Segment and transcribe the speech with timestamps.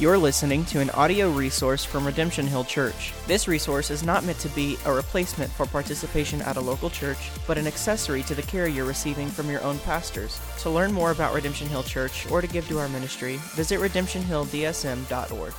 [0.00, 3.12] You're listening to an audio resource from Redemption Hill Church.
[3.26, 7.18] This resource is not meant to be a replacement for participation at a local church,
[7.46, 10.40] but an accessory to the care you're receiving from your own pastors.
[10.60, 15.52] To learn more about Redemption Hill Church or to give to our ministry, visit redemptionhilldsm.org.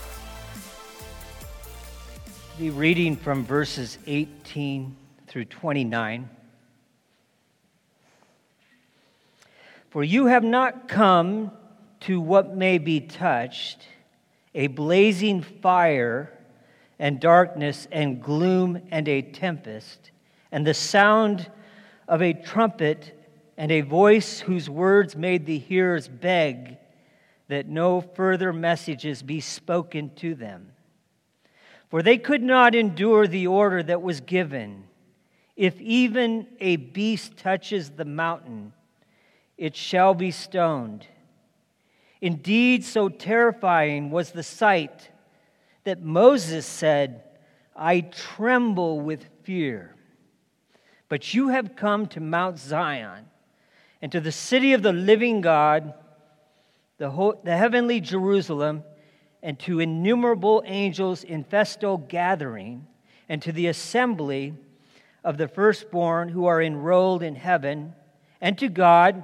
[2.57, 4.95] Be reading from verses 18
[5.27, 6.27] through 29.
[9.91, 11.51] For you have not come
[11.99, 13.85] to what may be touched
[14.54, 16.32] a blazing fire
[17.00, 20.11] and darkness and gloom and a tempest,
[20.51, 21.50] and the sound
[22.07, 23.18] of a trumpet
[23.57, 26.77] and a voice whose words made the hearers beg
[27.47, 30.71] that no further messages be spoken to them.
[31.89, 34.86] For they could not endure the order that was given.
[35.58, 38.73] If even a beast touches the mountain,
[39.58, 41.05] it shall be stoned.
[42.22, 45.09] Indeed, so terrifying was the sight
[45.84, 47.23] that Moses said,
[47.75, 49.95] I tremble with fear.
[51.09, 53.25] But you have come to Mount Zion
[54.02, 55.94] and to the city of the living God,
[56.97, 58.83] the, ho- the heavenly Jerusalem,
[59.41, 62.85] and to innumerable angels in festal gathering,
[63.28, 64.53] and to the assembly
[65.23, 67.94] of the firstborn who are enrolled in heaven,
[68.39, 69.23] and to God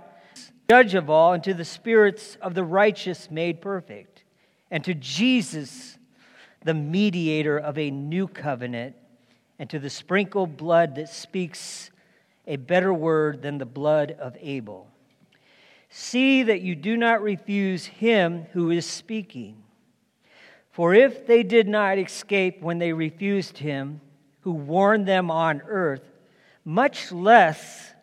[0.70, 4.24] judge of all, and to the spirits of the righteous made perfect,
[4.70, 5.98] and to Jesus,
[6.64, 8.96] the mediator of a new covenant,
[9.60, 11.90] and to the sprinkled blood that speaks
[12.46, 14.88] a better word than the blood of Abel.
[15.90, 19.64] See that you do not refuse him who is speaking.
[20.72, 24.02] For if they did not escape when they refused him
[24.42, 26.04] who warned them on earth,
[26.66, 27.94] much less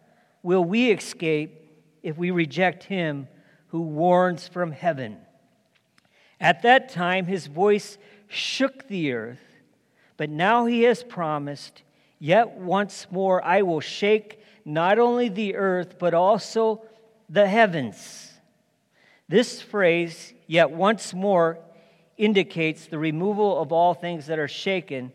[0.42, 1.63] will we escape
[2.04, 3.26] if we reject him
[3.68, 5.16] who warns from heaven.
[6.38, 9.42] At that time, his voice shook the earth,
[10.16, 11.82] but now he has promised,
[12.20, 16.82] Yet once more I will shake not only the earth, but also
[17.28, 18.32] the heavens.
[19.28, 21.58] This phrase, yet once more,
[22.16, 25.12] indicates the removal of all things that are shaken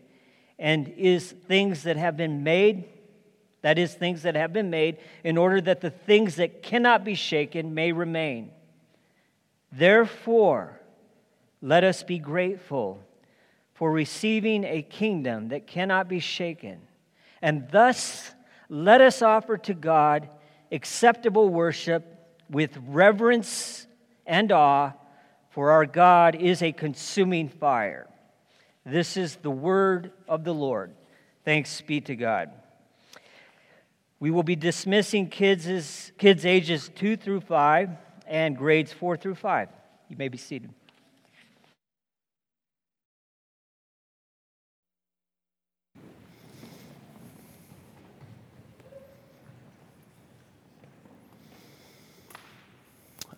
[0.58, 2.84] and is things that have been made
[3.62, 7.14] that is, things that have been made, in order that the things that cannot be
[7.14, 8.50] shaken may remain.
[9.72, 10.80] Therefore,
[11.62, 13.02] let us be grateful
[13.74, 16.80] for receiving a kingdom that cannot be shaken.
[17.42, 18.32] And thus,
[18.68, 20.28] let us offer to God
[20.72, 22.04] acceptable worship
[22.48, 23.86] with reverence
[24.26, 24.92] and awe,
[25.50, 28.06] for our God is a consuming fire.
[28.86, 30.92] This is the word of the Lord.
[31.44, 32.50] Thanks be to God.
[34.20, 37.90] We will be dismissing kids, kids ages 2 through 5
[38.26, 39.68] and grades 4 through 5.
[40.10, 40.70] You may be seated.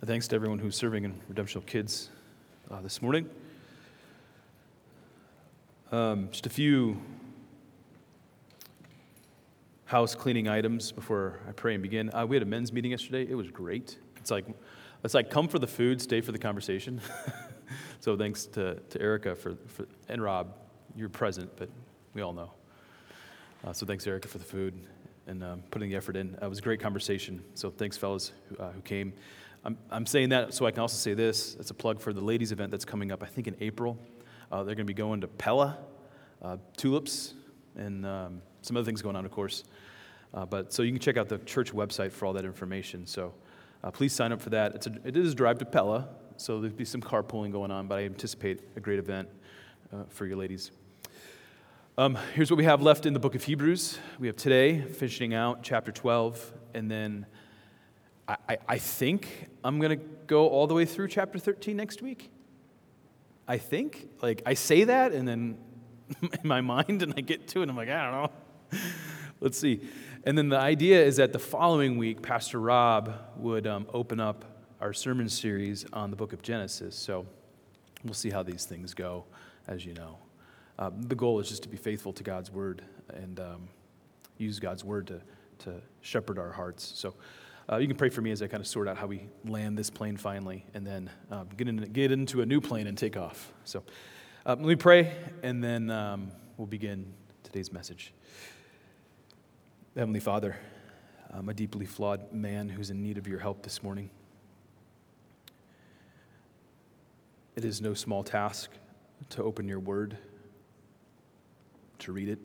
[0.04, 2.10] Thanks to everyone who's serving in Redemption Kids
[2.72, 3.30] uh, this morning.
[5.92, 7.00] Um, just a few
[9.92, 12.10] house cleaning items before I pray and begin.
[12.14, 13.30] Uh, we had a men's meeting yesterday.
[13.30, 13.98] It was great.
[14.16, 14.46] It's like,
[15.04, 16.98] it's like come for the food, stay for the conversation.
[18.00, 20.56] so thanks to, to Erica for, for, and Rob.
[20.96, 21.68] You're present, but
[22.14, 22.52] we all know.
[23.62, 24.72] Uh, so thanks, Erica, for the food
[25.26, 26.38] and um, putting the effort in.
[26.40, 27.44] Uh, it was a great conversation.
[27.52, 29.12] So thanks, fellas, who, uh, who came.
[29.62, 31.54] I'm, I'm saying that so I can also say this.
[31.60, 33.98] It's a plug for the ladies' event that's coming up, I think, in April.
[34.50, 35.76] Uh, they're going to be going to Pella,
[36.40, 37.34] uh, tulips,
[37.76, 39.64] and um, some other things going on, of course.
[40.34, 43.06] Uh, but so you can check out the church website for all that information.
[43.06, 43.34] So
[43.84, 44.74] uh, please sign up for that.
[44.74, 47.86] It's a, it is a drive to Pella, so there'll be some carpooling going on,
[47.86, 49.28] but I anticipate a great event
[49.92, 50.70] uh, for you ladies.
[51.98, 53.98] Um, here's what we have left in the book of Hebrews.
[54.18, 57.26] We have today finishing out chapter 12, and then
[58.26, 62.00] I, I, I think I'm going to go all the way through chapter 13 next
[62.00, 62.30] week.
[63.46, 64.08] I think.
[64.22, 65.58] Like, I say that, and then
[66.22, 68.30] in my mind, and I get to it, and I'm like, I don't know.
[69.40, 69.80] Let's see.
[70.24, 74.44] And then the idea is that the following week, Pastor Rob would um, open up
[74.80, 76.94] our sermon series on the book of Genesis.
[76.94, 77.26] So
[78.04, 79.24] we'll see how these things go,
[79.66, 80.18] as you know.
[80.78, 82.82] Uh, the goal is just to be faithful to God's word
[83.12, 83.68] and um,
[84.38, 85.20] use God's word to,
[85.64, 86.92] to shepherd our hearts.
[86.96, 87.14] So
[87.70, 89.78] uh, you can pray for me as I kind of sort out how we land
[89.78, 93.16] this plane finally and then uh, get, in, get into a new plane and take
[93.16, 93.52] off.
[93.64, 93.82] So
[94.44, 97.12] uh, let me pray, and then um, we'll begin
[97.44, 98.12] today's message.
[99.94, 100.56] Heavenly Father,
[101.34, 104.08] I'm a deeply flawed man who's in need of your help this morning.
[107.56, 108.70] It is no small task
[109.28, 110.16] to open your word,
[111.98, 112.38] to read it,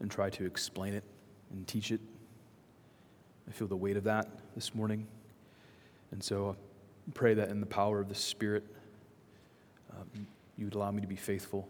[0.00, 1.04] and try to explain it
[1.50, 2.00] and teach it.
[3.48, 5.06] I feel the weight of that this morning.
[6.10, 6.54] And so
[7.08, 8.64] I pray that in the power of the Spirit,
[9.90, 10.26] um,
[10.58, 11.66] you would allow me to be faithful.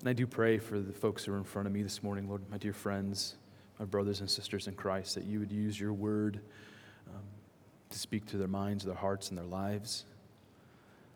[0.00, 2.28] And I do pray for the folks who are in front of me this morning,
[2.28, 3.36] Lord, my dear friends,
[3.78, 6.40] my brothers and sisters in Christ, that you would use your word
[7.08, 7.22] um,
[7.90, 10.04] to speak to their minds, their hearts, and their lives.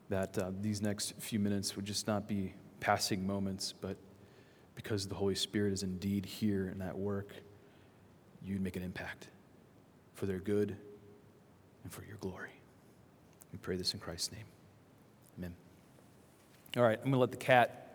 [0.09, 3.97] That uh, these next few minutes would just not be passing moments, but
[4.75, 7.33] because the Holy Spirit is indeed here in that work,
[8.45, 9.29] you'd make an impact
[10.15, 10.77] for their good
[11.85, 12.51] and for your glory.
[13.53, 14.45] We pray this in Christ's name.
[15.39, 15.55] Amen.
[16.77, 17.92] All right, I'm going to let the cat,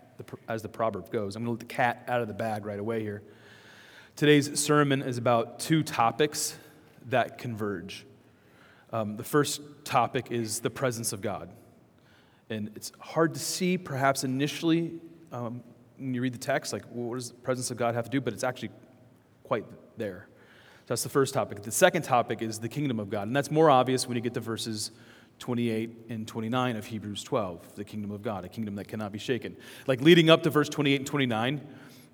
[0.48, 2.80] as the proverb goes, I'm going to let the cat out of the bag right
[2.80, 3.24] away here.
[4.16, 6.58] Today's sermon is about two topics
[7.08, 8.06] that converge.
[8.92, 11.52] Um, the first topic is the presence of God.
[12.50, 14.94] And it's hard to see, perhaps initially,
[15.32, 15.62] um,
[15.98, 18.22] when you read the text, like, what does the presence of God have to do?
[18.22, 18.70] But it's actually
[19.44, 19.66] quite
[19.98, 20.28] there.
[20.82, 21.62] So that's the first topic.
[21.64, 23.28] The second topic is the kingdom of God.
[23.28, 24.92] And that's more obvious when you get to verses
[25.40, 29.20] 28 and 29 of Hebrews 12, the kingdom of God, a kingdom that cannot be
[29.20, 29.56] shaken.
[29.86, 31.62] Like leading up to verse 28 and 29,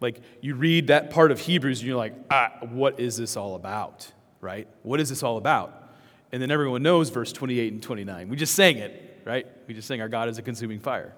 [0.02, 3.56] like you read that part of Hebrews and you're like, ah, what is this all
[3.56, 4.12] about?
[4.42, 4.68] Right?
[4.82, 5.94] What is this all about?
[6.32, 8.30] And then everyone knows verse 28 and 29.
[8.30, 9.48] We just sang it, right?
[9.68, 11.14] We just sang our God is a consuming fire.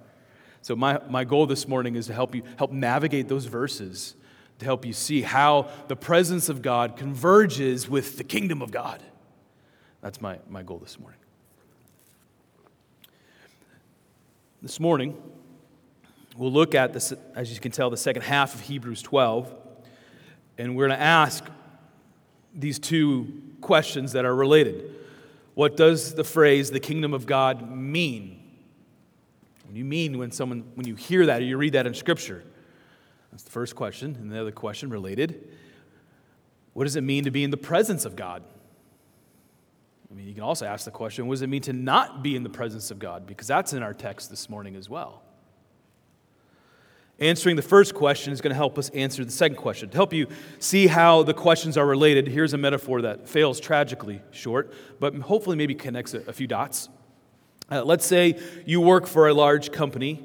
[0.61, 4.15] So my, my goal this morning is to help you help navigate those verses
[4.59, 9.03] to help you see how the presence of God converges with the kingdom of God.
[10.01, 11.19] That's my, my goal this morning.
[14.65, 15.15] This morning,
[16.35, 19.53] we'll look at this, as you can tell, the second half of Hebrews 12,
[20.57, 21.43] and we're going to ask
[22.51, 24.89] these two questions that are related.
[25.53, 28.41] What does the phrase the kingdom of God mean?
[29.65, 31.93] What do you mean when someone when you hear that or you read that in
[31.93, 32.43] scripture?
[33.31, 34.15] That's the first question.
[34.15, 35.47] And the other question related
[36.73, 38.41] what does it mean to be in the presence of God?
[40.15, 42.37] I mean, you can also ask the question what does it mean to not be
[42.37, 43.27] in the presence of God?
[43.27, 45.21] Because that's in our text this morning as well.
[47.19, 49.89] Answering the first question is going to help us answer the second question.
[49.89, 50.27] To help you
[50.59, 55.57] see how the questions are related, here's a metaphor that fails tragically short, but hopefully
[55.57, 56.87] maybe connects a, a few dots.
[57.69, 60.23] Uh, let's say you work for a large company,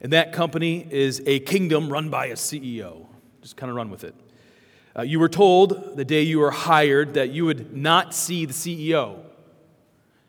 [0.00, 3.06] and that company is a kingdom run by a CEO.
[3.42, 4.14] Just kind of run with it.
[4.96, 8.54] Uh, you were told the day you were hired that you would not see the
[8.54, 9.18] CEO.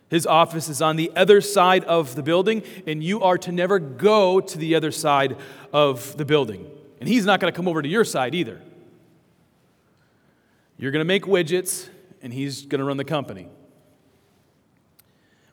[0.10, 3.80] His office is on the other side of the building, and you are to never
[3.80, 5.38] go to the other side
[5.72, 6.69] of the building.
[7.00, 8.62] And he's not going to come over to your side either.
[10.78, 11.90] You're going to make widgets,
[12.22, 13.48] and he's going to run the company.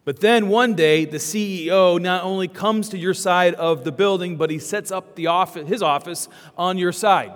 [0.04, 4.36] But then one day, the CEO not only comes to your side of the building,
[4.36, 6.28] but he sets up the office, his office
[6.58, 7.32] on your side.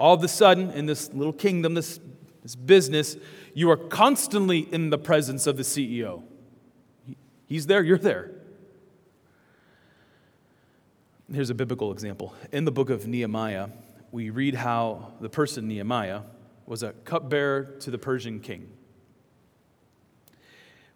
[0.00, 2.00] All of a sudden, in this little kingdom, this,
[2.42, 3.18] this business,
[3.52, 6.22] you are constantly in the presence of the CEO.
[7.46, 8.30] He's there, you're there.
[11.30, 12.34] Here's a biblical example.
[12.50, 13.68] In the book of Nehemiah,
[14.10, 16.22] we read how the person Nehemiah
[16.64, 18.70] was a cupbearer to the Persian king.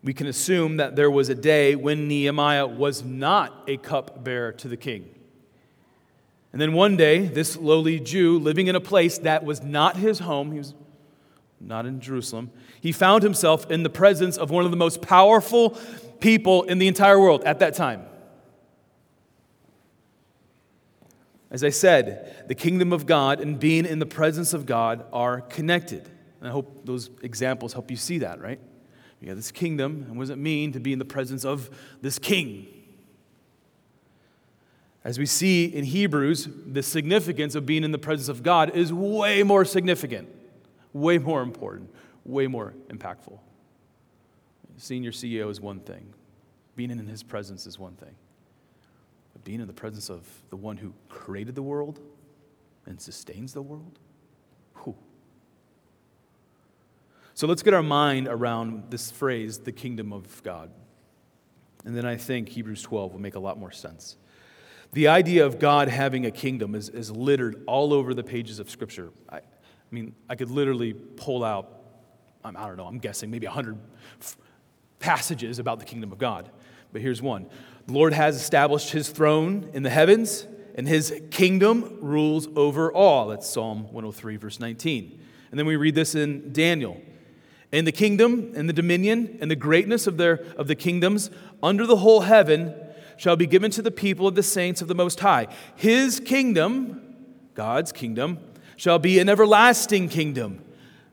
[0.02, 4.68] We can assume that there was a day when Nehemiah was not a cupbearer to
[4.68, 5.14] the king.
[6.54, 10.20] And then one day, this lowly Jew living in a place that was not his
[10.20, 10.72] home, he was
[11.58, 15.70] not in Jerusalem, he found himself in the presence of one of the most powerful
[16.20, 18.04] people in the entire world at that time.
[21.50, 25.40] As I said, the kingdom of God and being in the presence of God are
[25.40, 26.08] connected.
[26.38, 28.60] And I hope those examples help you see that, right?
[29.20, 31.68] You have this kingdom, and what does it mean to be in the presence of
[32.00, 32.68] this king?
[35.04, 38.92] As we see in Hebrews, the significance of being in the presence of God is
[38.92, 40.28] way more significant
[40.94, 41.90] way more important,
[42.24, 43.38] way more impactful.
[44.78, 46.14] Seeing your CEO is one thing,
[46.74, 48.14] being in his presence is one thing.
[49.32, 52.00] But being in the presence of the one who created the world
[52.86, 53.98] and sustains the world,
[54.82, 54.96] whew.
[57.34, 60.70] So let's get our mind around this phrase, the kingdom of God.
[61.84, 64.16] And then I think Hebrews 12 will make a lot more sense.
[64.94, 68.70] The idea of God having a kingdom is, is littered all over the pages of
[68.70, 69.10] Scripture.
[69.28, 69.42] I, I
[69.90, 71.68] mean, I could literally pull out,
[72.44, 73.76] I don't know, I'm guessing maybe 100
[75.00, 76.48] passages about the kingdom of God.
[76.92, 77.48] But here's one
[77.88, 80.46] The Lord has established his throne in the heavens,
[80.76, 83.26] and his kingdom rules over all.
[83.26, 85.20] That's Psalm 103, verse 19.
[85.50, 87.02] And then we read this in Daniel.
[87.72, 91.84] And the kingdom and the dominion and the greatness of, their, of the kingdoms under
[91.84, 92.76] the whole heaven
[93.16, 95.48] shall be given to the people of the saints of the Most High.
[95.76, 97.16] His kingdom,
[97.54, 98.38] God's kingdom,
[98.76, 100.62] shall be an everlasting kingdom,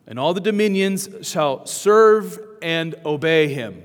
[0.07, 3.83] and all the dominions shall serve and obey him.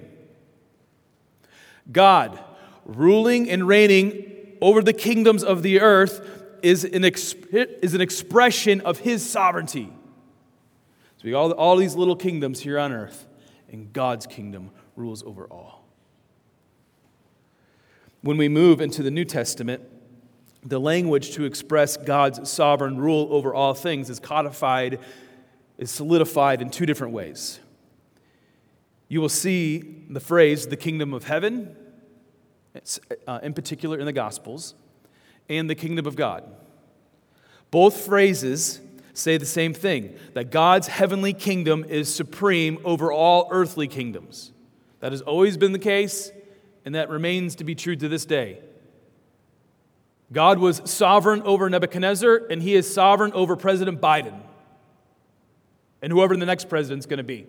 [1.90, 2.38] God,
[2.85, 6.20] ruling and reigning over the kingdoms of the earth,
[6.62, 9.92] is an, exp- is an expression of his sovereignty.
[11.16, 13.26] So we got all, all these little kingdoms here on earth,
[13.70, 15.75] and God's kingdom rules over all.
[18.26, 19.85] When we move into the New Testament,
[20.64, 24.99] the language to express God's sovereign rule over all things is codified,
[25.78, 27.61] is solidified in two different ways.
[29.06, 31.76] You will see the phrase, the kingdom of heaven,
[33.28, 34.75] uh, in particular in the Gospels,
[35.49, 36.42] and the kingdom of God.
[37.71, 38.80] Both phrases
[39.14, 44.50] say the same thing that God's heavenly kingdom is supreme over all earthly kingdoms.
[44.99, 46.33] That has always been the case,
[46.87, 48.61] and that remains to be true to this day.
[50.33, 54.40] God was sovereign over Nebuchadnezzar, and he is sovereign over President Biden
[56.00, 57.47] and whoever the next president's going to be.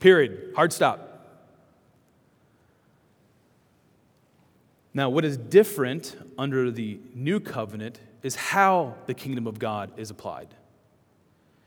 [0.00, 0.52] Period.
[0.56, 1.08] Hard stop.
[4.94, 10.10] Now, what is different under the new covenant is how the kingdom of God is
[10.10, 10.48] applied.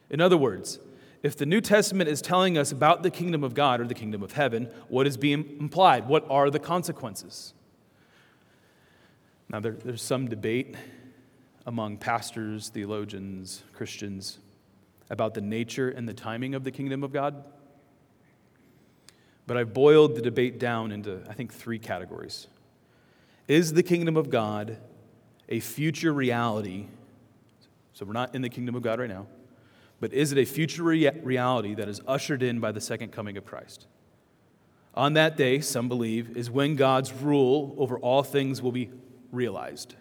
[0.10, 0.79] In other words,
[1.25, 4.22] if the New Testament is telling us about the kingdom of God or the kingdom
[4.22, 6.08] of heaven, what is being implied?
[6.08, 7.55] What are the consequences?
[9.50, 10.75] Now, there, there's some debate
[11.65, 14.38] among pastors, theologians, Christians
[15.10, 17.44] about the nature and the timing of the kingdom of God.
[19.48, 22.46] But I've boiled the debate down into, I think, three categories.
[23.48, 24.77] Is the kingdom of God
[25.50, 26.86] a future reality?
[27.94, 29.25] So we're not in the kingdom of God right now.
[29.99, 33.37] But is it a future rea- reality that is ushered in by the second coming
[33.37, 33.87] of Christ?
[34.93, 38.89] On that day, some believe, is when God's rule over all things will be
[39.31, 39.95] realized.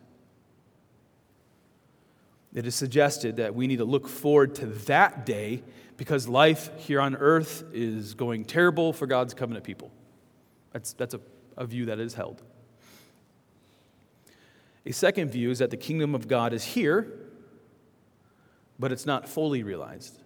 [2.55, 5.63] It is suggested that we need to look forward to that day
[5.97, 9.91] because life here on earth is going terrible for God's covenant people.
[10.73, 11.21] That's, that's a,
[11.57, 12.43] a view that is held.
[14.87, 17.13] A second view is that the kingdom of God is here,
[18.79, 20.19] but it's not fully realized.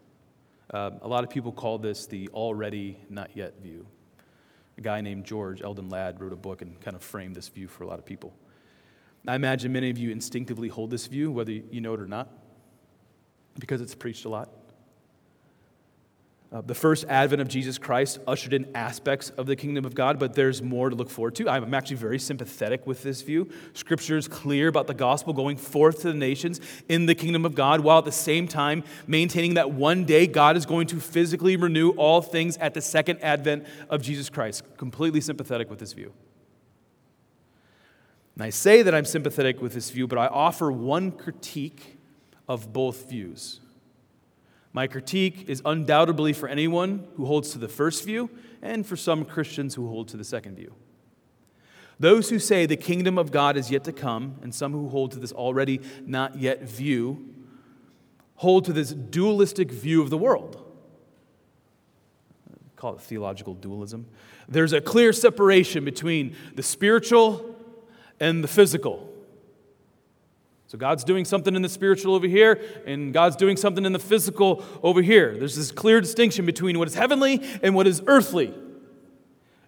[0.72, 3.86] Uh, a lot of people call this the already not yet view.
[4.76, 7.68] A guy named George Eldon Ladd wrote a book and kind of framed this view
[7.68, 8.32] for a lot of people.
[9.26, 12.28] I imagine many of you instinctively hold this view, whether you know it or not,
[13.58, 14.50] because it's preached a lot.
[16.50, 20.18] Uh, the first advent of Jesus Christ ushered in aspects of the kingdom of God,
[20.18, 21.48] but there's more to look forward to.
[21.48, 23.50] I'm actually very sympathetic with this view.
[23.74, 27.54] Scripture is clear about the gospel going forth to the nations in the kingdom of
[27.54, 31.56] God, while at the same time maintaining that one day God is going to physically
[31.56, 34.62] renew all things at the second advent of Jesus Christ.
[34.78, 36.14] Completely sympathetic with this view.
[38.36, 41.98] And I say that I'm sympathetic with this view, but I offer one critique
[42.48, 43.60] of both views.
[44.72, 48.30] My critique is undoubtedly for anyone who holds to the first view
[48.62, 50.74] and for some Christians who hold to the second view.
[52.00, 55.12] Those who say the kingdom of God is yet to come, and some who hold
[55.12, 57.34] to this already not yet view,
[58.36, 60.64] hold to this dualistic view of the world.
[62.76, 64.06] call it theological dualism.
[64.48, 67.56] There's a clear separation between the spiritual
[68.20, 69.12] and the physical.
[70.68, 73.98] So God's doing something in the spiritual over here, and God's doing something in the
[73.98, 75.34] physical over here.
[75.36, 78.52] There's this clear distinction between what is heavenly and what is earthly.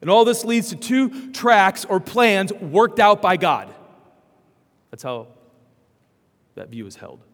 [0.03, 3.75] And all this leads to two tracks or plans worked out by God.
[4.91, 5.29] That's how
[6.55, 7.25] that view is held.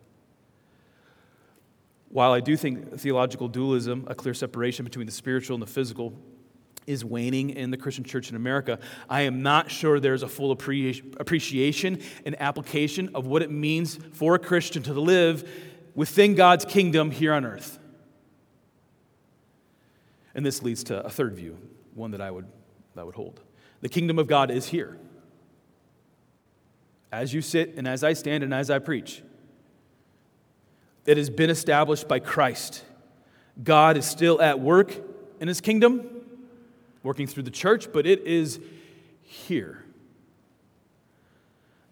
[2.08, 6.12] While I do think theological dualism, a clear separation between the spiritual and the physical,
[6.86, 8.78] is waning in the Christian church in America,
[9.08, 14.34] I am not sure there's a full appreciation and application of what it means for
[14.34, 15.48] a Christian to live
[15.94, 17.78] within God's kingdom here on earth.
[20.34, 21.58] And this leads to a third view,
[21.94, 22.46] one that I would,
[22.94, 23.40] that I would hold.
[23.80, 24.98] The kingdom of God is here.
[27.10, 29.22] As you sit and as I stand and as I preach,
[31.06, 32.84] it has been established by Christ.
[33.62, 34.94] God is still at work
[35.40, 36.15] in his kingdom
[37.06, 38.60] working through the church, but it is
[39.22, 39.82] here.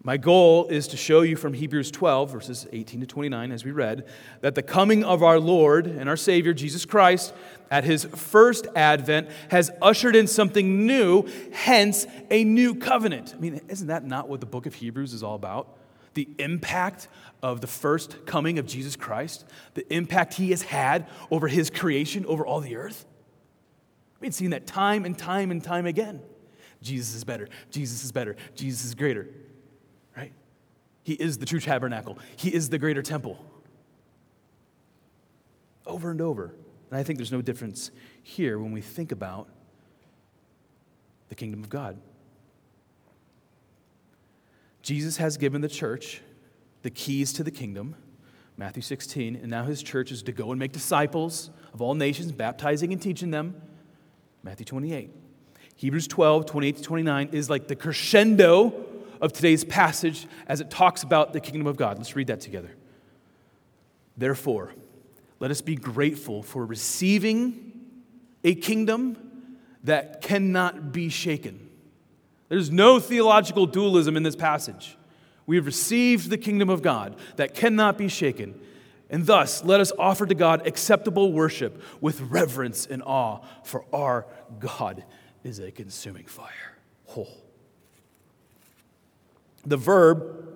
[0.03, 3.71] My goal is to show you from Hebrews 12, verses 18 to 29, as we
[3.71, 4.05] read,
[4.41, 7.33] that the coming of our Lord and our Savior, Jesus Christ,
[7.71, 13.33] at his first advent has ushered in something new, hence a new covenant.
[13.35, 15.75] I mean, isn't that not what the book of Hebrews is all about?
[16.15, 17.07] the impact
[17.43, 19.45] of the first coming of Jesus Christ,
[19.75, 23.05] the impact he has had over his creation, over all the earth?
[24.25, 26.19] We've seen that time and time and time again.
[26.81, 27.47] Jesus is better.
[27.69, 28.35] Jesus is better.
[28.55, 29.29] Jesus is greater.
[30.17, 30.33] Right?
[31.03, 32.17] He is the true tabernacle.
[32.35, 33.37] He is the greater temple.
[35.85, 36.55] Over and over.
[36.89, 37.91] And I think there's no difference
[38.23, 39.47] here when we think about
[41.29, 41.99] the kingdom of God.
[44.81, 46.23] Jesus has given the church
[46.81, 47.95] the keys to the kingdom,
[48.57, 52.31] Matthew 16, and now his church is to go and make disciples of all nations,
[52.31, 53.61] baptizing and teaching them,
[54.45, 55.09] Matthew 28.
[55.75, 58.73] Hebrews 12, 28 to 29 is like the crescendo
[59.19, 61.97] of today's passage as it talks about the kingdom of God.
[61.97, 62.69] Let's read that together.
[64.15, 64.71] Therefore,
[65.39, 67.73] let us be grateful for receiving
[68.43, 69.17] a kingdom
[69.83, 71.67] that cannot be shaken.
[72.47, 74.95] There's no theological dualism in this passage.
[75.47, 78.59] We have received the kingdom of God that cannot be shaken.
[79.09, 84.25] And thus, let us offer to God acceptable worship with reverence and awe, for our
[84.59, 85.03] God
[85.43, 86.77] is a consuming fire.
[87.15, 87.27] Oh.
[89.65, 90.47] The verb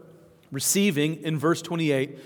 [0.51, 2.18] receiving in verse 28,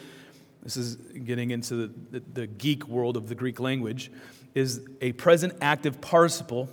[0.64, 4.12] this is getting into the, the, the geek world of the Greek language,
[4.56, 6.70] is a present active participle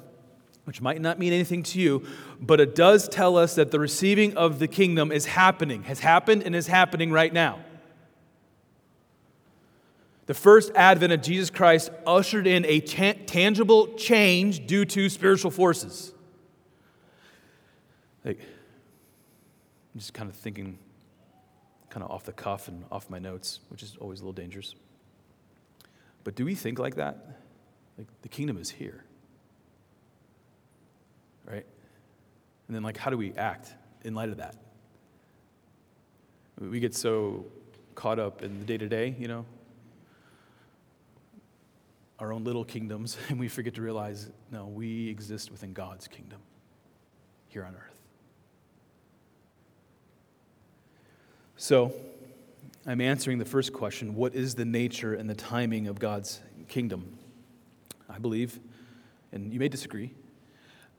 [0.64, 2.06] which might not mean anything to you,
[2.40, 6.44] but it does tell us that the receiving of the kingdom is happening, has happened,
[6.44, 7.58] and is happening right now.
[10.30, 15.50] The first advent of Jesus Christ ushered in a ta- tangible change due to spiritual
[15.50, 16.12] forces.
[18.24, 20.78] Like, I'm just kind of thinking,
[21.88, 24.76] kind of off the cuff and off my notes, which is always a little dangerous.
[26.22, 27.40] But do we think like that?
[27.98, 29.02] Like, the kingdom is here
[31.44, 31.66] right?
[32.68, 34.54] And then, like, how do we act in light of that?
[36.60, 37.46] We get so
[37.96, 39.44] caught up in the day to day, you know,
[42.20, 46.40] our own little kingdoms, and we forget to realize no, we exist within God's kingdom
[47.48, 47.96] here on earth.
[51.56, 51.92] So,
[52.86, 57.18] I'm answering the first question what is the nature and the timing of God's kingdom?
[58.08, 58.58] I believe,
[59.32, 60.14] and you may disagree,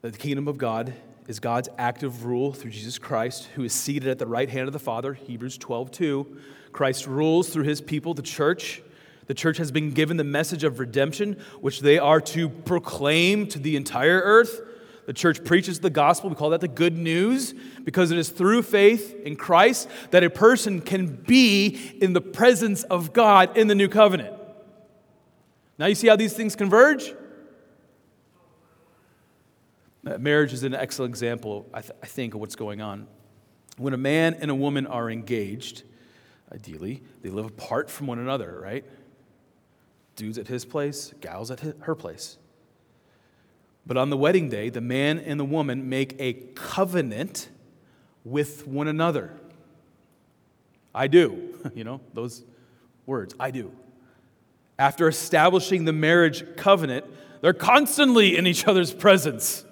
[0.00, 0.94] that the kingdom of God
[1.28, 4.72] is God's active rule through Jesus Christ, who is seated at the right hand of
[4.72, 6.40] the Father, Hebrews 12, 2.
[6.72, 8.82] Christ rules through his people, the church.
[9.32, 13.58] The church has been given the message of redemption, which they are to proclaim to
[13.58, 14.60] the entire earth.
[15.06, 16.28] The church preaches the gospel.
[16.28, 20.28] We call that the good news because it is through faith in Christ that a
[20.28, 24.36] person can be in the presence of God in the new covenant.
[25.78, 27.14] Now, you see how these things converge?
[30.06, 33.06] Uh, marriage is an excellent example, I, th- I think, of what's going on.
[33.78, 35.84] When a man and a woman are engaged,
[36.52, 38.84] ideally, they live apart from one another, right?
[40.16, 42.38] Dude's at his place, gal's at his, her place.
[43.86, 47.48] But on the wedding day, the man and the woman make a covenant
[48.24, 49.32] with one another.
[50.94, 51.48] I do.
[51.76, 52.42] You know, those
[53.06, 53.70] words, I do.
[54.80, 57.06] After establishing the marriage covenant,
[57.40, 59.64] they're constantly in each other's presence.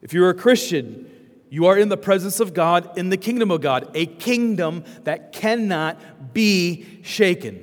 [0.00, 1.10] If you're a Christian,
[1.50, 5.32] you are in the presence of God, in the kingdom of God, a kingdom that
[5.32, 7.62] cannot be shaken.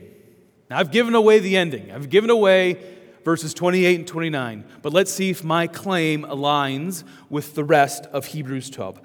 [0.74, 1.92] Now, I've given away the ending.
[1.92, 2.80] I've given away
[3.24, 4.64] verses 28 and 29.
[4.82, 9.00] But let's see if my claim aligns with the rest of Hebrews 12.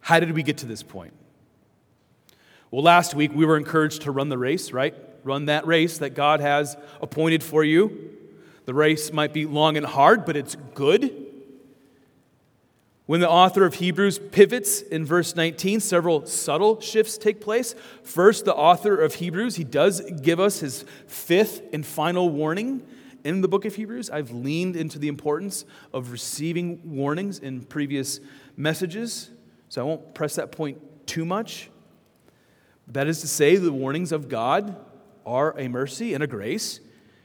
[0.00, 1.14] How did we get to this point?
[2.70, 4.94] Well, last week we were encouraged to run the race, right?
[5.24, 8.10] Run that race that God has appointed for you.
[8.66, 11.25] The race might be long and hard, but it's good.
[13.06, 17.76] When the author of Hebrews pivots in verse 19, several subtle shifts take place.
[18.02, 22.82] First, the author of Hebrews, he does give us his fifth and final warning
[23.22, 24.10] in the book of Hebrews.
[24.10, 28.18] I've leaned into the importance of receiving warnings in previous
[28.56, 29.30] messages,
[29.68, 31.70] so I won't press that point too much.
[32.88, 34.76] That is to say, the warnings of God
[35.24, 36.80] are a mercy and a grace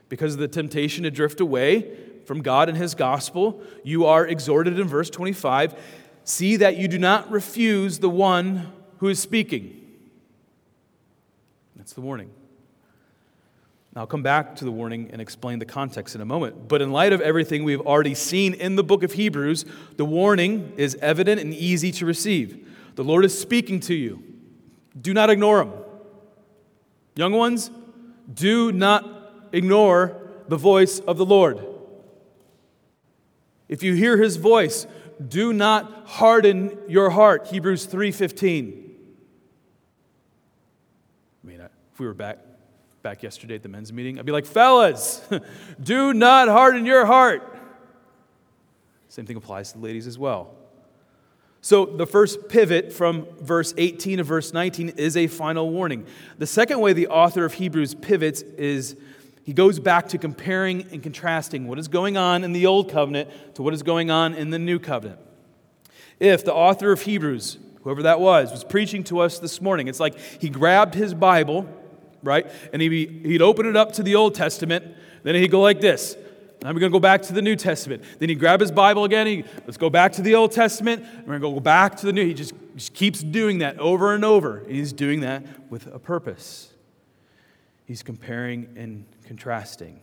[0.10, 4.80] because of the temptation to drift away from God and His gospel, you are exhorted
[4.80, 5.76] in verse 25
[6.24, 9.78] see that you do not refuse the one who is speaking.
[11.76, 12.30] That's the warning.
[13.96, 16.70] I'll come back to the warning and explain the context in a moment.
[16.70, 19.66] But in light of everything we've already seen in the book of Hebrews,
[19.98, 22.70] the warning is evident and easy to receive.
[22.96, 24.24] The Lord is speaking to you.
[25.00, 25.74] Do not ignore him.
[27.16, 27.70] Young ones,
[28.34, 30.16] do not ignore
[30.48, 31.60] the voice of the Lord.
[33.72, 34.86] If you hear his voice,
[35.26, 37.48] do not harden your heart.
[37.48, 38.92] Hebrews 3:15.
[41.44, 42.40] I mean, if we were back
[43.02, 45.28] back yesterday at the men's meeting, I'd be like, fellas,
[45.82, 47.58] do not harden your heart.
[49.08, 50.54] Same thing applies to the ladies as well.
[51.62, 56.06] So the first pivot from verse 18 to verse 19 is a final warning.
[56.38, 58.98] The second way the author of Hebrews pivots is
[59.44, 63.30] he goes back to comparing and contrasting what is going on in the old covenant
[63.56, 65.20] to what is going on in the new covenant.
[66.20, 70.00] If the author of Hebrews, whoever that was, was preaching to us this morning, it's
[70.00, 71.68] like he grabbed his Bible,
[72.22, 74.86] right, and he'd, he'd open it up to the Old Testament,
[75.24, 76.16] then he'd go like this
[76.64, 78.04] we're going to go back to the New Testament.
[78.20, 79.26] Then he'd grab his Bible again.
[79.26, 81.04] He, let's go back to the Old Testament.
[81.22, 82.26] We're going to go back to the New.
[82.26, 84.60] He just, just keeps doing that over and over.
[84.60, 86.71] And he's doing that with a purpose.
[87.92, 90.00] He's comparing and contrasting.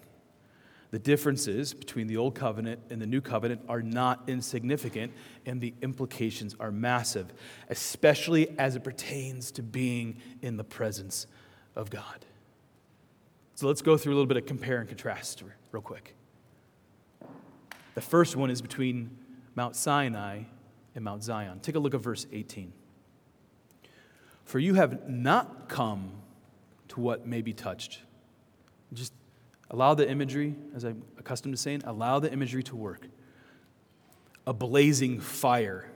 [0.91, 5.11] The differences between the Old Covenant and the New Covenant are not insignificant,
[5.47, 7.33] and the implications are massive,
[7.71, 11.27] especially as it pertains to being in the presence
[11.75, 12.27] of God.
[13.55, 16.15] So let's go through a little bit of compare and contrast real quick.
[17.95, 19.17] The first one is between
[19.55, 20.43] Mount Sinai
[20.95, 21.61] and Mount Zion.
[21.61, 22.71] Take a look at verse 18.
[24.45, 26.13] For you have not come
[26.99, 28.01] what may be touched.
[28.93, 29.13] Just
[29.71, 33.07] allow the imagery, as I'm accustomed to saying, allow the imagery to work.
[34.47, 35.91] A blazing fire,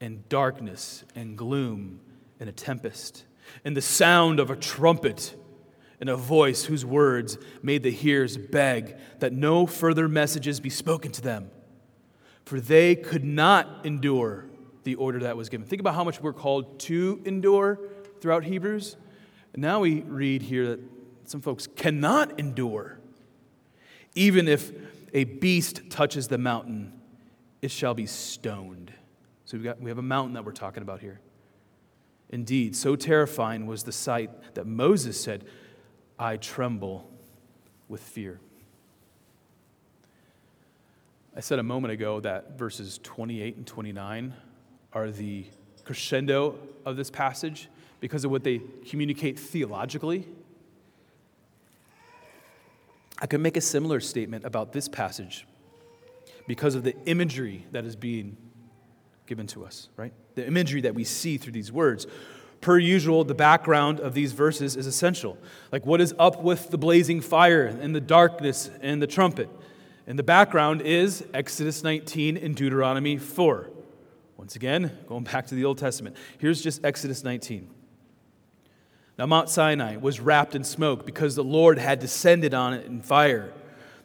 [0.00, 2.00] and darkness, and gloom,
[2.40, 3.24] and a tempest,
[3.64, 5.34] and the sound of a trumpet
[6.00, 11.12] and a voice whose words made the hearers beg that no further messages be spoken
[11.12, 11.50] to them,
[12.44, 14.46] for they could not endure
[14.82, 15.66] the order that was given.
[15.66, 17.78] Think about how much we're called to endure
[18.20, 18.96] throughout Hebrews.
[19.54, 20.80] And now we read here that
[21.24, 22.98] some folks cannot endure.
[24.14, 24.72] Even if
[25.14, 26.92] a beast touches the mountain,
[27.62, 28.92] it shall be stoned.
[29.44, 31.20] So we got, we have a mountain that we're talking about here.
[32.30, 35.44] Indeed, so terrifying was the sight that Moses said,
[36.18, 37.08] I tremble
[37.88, 38.40] with fear.
[41.36, 44.34] I said a moment ago that verses 28 and 29
[44.92, 45.46] are the
[45.84, 47.68] crescendo of this passage
[48.04, 50.28] because of what they communicate theologically.
[53.18, 55.46] I could make a similar statement about this passage
[56.46, 58.36] because of the imagery that is being
[59.24, 60.12] given to us, right?
[60.34, 62.06] The imagery that we see through these words.
[62.60, 65.38] Per usual, the background of these verses is essential.
[65.72, 69.48] Like, what is up with the blazing fire and the darkness and the trumpet?
[70.06, 73.70] And the background is Exodus 19 and Deuteronomy 4.
[74.36, 76.14] Once again, going back to the Old Testament.
[76.36, 77.70] Here's just Exodus 19.
[79.16, 83.00] Now, Mount Sinai was wrapped in smoke because the Lord had descended on it in
[83.00, 83.52] fire.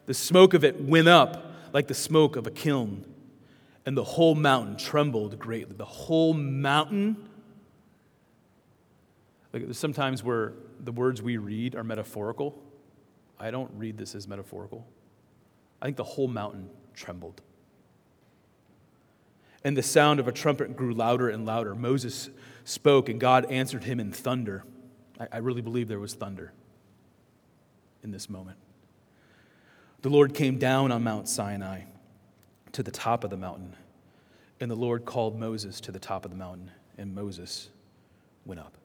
[0.06, 3.06] The smoke of it went up like the smoke of a kiln,
[3.86, 5.76] and the whole mountain trembled greatly.
[5.76, 7.30] The whole mountain
[9.54, 12.62] like there's sometimes where the words we read are metaphorical.
[13.40, 14.86] I don't read this as metaphorical.
[15.82, 17.42] I think the whole mountain trembled.
[19.64, 21.74] And the sound of a trumpet grew louder and louder.
[21.76, 22.30] Moses
[22.64, 24.64] spoke, and God answered him in thunder.
[25.20, 26.54] I, I really believe there was thunder
[28.04, 28.58] in this moment.
[30.02, 31.82] The Lord came down on Mount Sinai
[32.72, 33.76] to the top of the mountain,
[34.60, 37.70] and the Lord called Moses to the top of the mountain, and Moses
[38.46, 38.78] went up.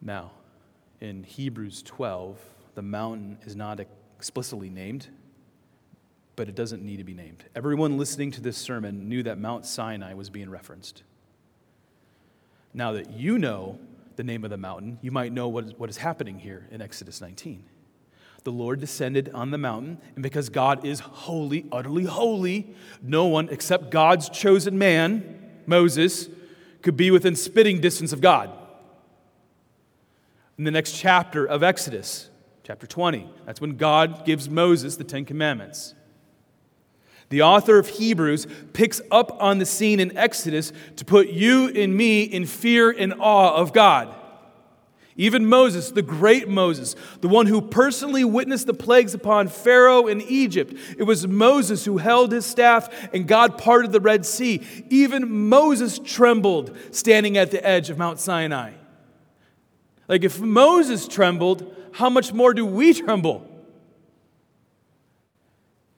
[0.00, 0.30] Now,
[1.00, 2.38] in Hebrews 12,
[2.74, 3.80] the mountain is not
[4.16, 5.08] explicitly named,
[6.36, 7.44] but it doesn't need to be named.
[7.54, 11.02] Everyone listening to this sermon knew that Mount Sinai was being referenced.
[12.72, 13.78] Now that you know
[14.18, 16.82] the name of the mountain, you might know what is, what is happening here in
[16.82, 17.64] Exodus 19.
[18.42, 23.48] The Lord descended on the mountain, and because God is holy, utterly holy, no one
[23.48, 26.28] except God's chosen man, Moses,
[26.82, 28.50] could be within spitting distance of God
[30.58, 32.28] in the next chapter of Exodus,
[32.64, 33.30] chapter 20.
[33.46, 35.94] That's when God gives Moses the Ten Commandments.
[37.30, 41.94] The author of Hebrews picks up on the scene in Exodus to put you and
[41.94, 44.14] me in fear and awe of God.
[45.18, 50.22] Even Moses, the great Moses, the one who personally witnessed the plagues upon Pharaoh in
[50.22, 54.64] Egypt, it was Moses who held his staff and God parted the Red Sea.
[54.90, 58.74] Even Moses trembled standing at the edge of Mount Sinai.
[60.06, 63.47] Like, if Moses trembled, how much more do we tremble?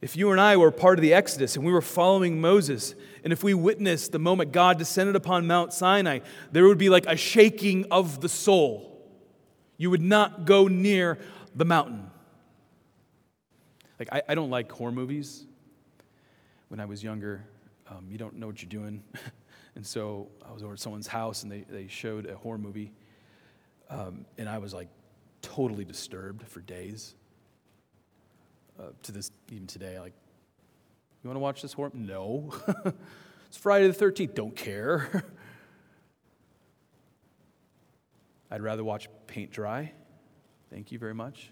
[0.00, 3.32] If you and I were part of the Exodus and we were following Moses, and
[3.32, 6.20] if we witnessed the moment God descended upon Mount Sinai,
[6.52, 8.86] there would be like a shaking of the soul.
[9.76, 11.18] You would not go near
[11.54, 12.10] the mountain.
[13.98, 15.44] Like, I, I don't like horror movies,
[16.68, 17.44] when I was younger,
[17.88, 19.02] um, you don't know what you're doing.
[19.74, 22.92] and so I was over at someone's house and they, they showed a horror movie.
[23.90, 24.88] Um, and I was like
[25.42, 27.14] totally disturbed for days.
[28.80, 30.14] Uh, to this, even today, like,
[31.22, 31.90] you want to watch this horror?
[31.92, 32.50] No.
[33.46, 34.34] it's Friday the 13th.
[34.34, 35.24] Don't care.
[38.50, 39.92] I'd rather watch paint dry.
[40.70, 41.50] Thank you very much.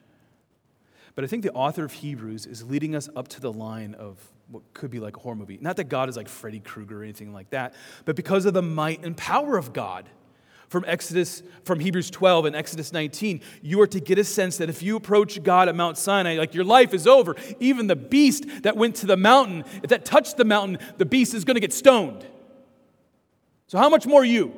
[1.14, 4.17] But I think the author of Hebrews is leading us up to the line of
[4.51, 5.59] what could be like a horror movie.
[5.61, 7.75] Not that God is like Freddy Krueger or anything like that,
[8.07, 10.09] but because of the might and power of God.
[10.68, 14.68] From Exodus, from Hebrews 12 and Exodus 19, you are to get a sense that
[14.68, 17.37] if you approach God at Mount Sinai, like your life is over.
[17.59, 21.33] Even the beast that went to the mountain, if that touched the mountain, the beast
[21.33, 22.26] is going to get stoned.
[23.66, 24.52] So, how much more you?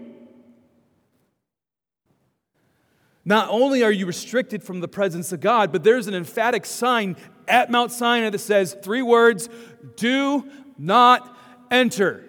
[3.24, 7.16] Not only are you restricted from the presence of God, but there's an emphatic sign
[7.46, 9.48] at Mount Sinai that says three words
[9.96, 11.36] do not
[11.70, 12.24] enter.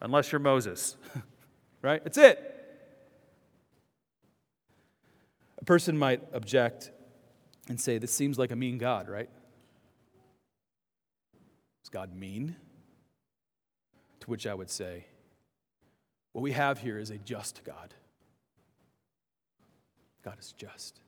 [0.00, 0.96] Unless you're Moses,
[1.82, 2.02] right?
[2.02, 2.50] That's it.
[5.64, 6.90] A person might object
[7.70, 9.30] and say, This seems like a mean God, right?
[11.82, 12.54] Is God mean?
[14.20, 15.06] To which I would say,
[16.32, 17.94] What we have here is a just God.
[20.22, 21.00] God is just.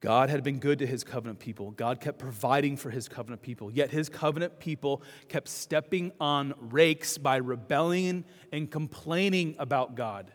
[0.00, 1.70] God had been good to his covenant people.
[1.70, 3.70] God kept providing for his covenant people.
[3.70, 10.30] Yet his covenant people kept stepping on rakes by rebelling and complaining about God.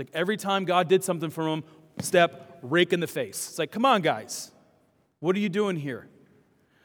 [0.00, 1.62] Like every time God did something for them,
[2.00, 3.50] step, rake in the face.
[3.50, 4.50] It's like, come on, guys.
[5.20, 6.08] What are you doing here?